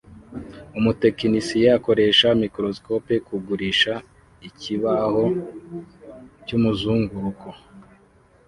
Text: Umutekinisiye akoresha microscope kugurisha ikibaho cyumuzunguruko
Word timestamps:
Umutekinisiye 0.77 1.67
akoresha 1.77 2.27
microscope 2.41 3.13
kugurisha 3.27 3.93
ikibaho 4.49 5.23
cyumuzunguruko 6.45 7.47